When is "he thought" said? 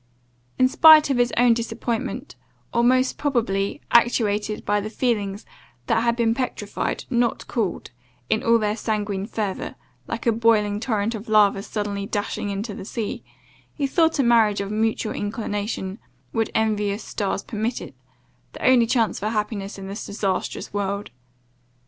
13.75-14.17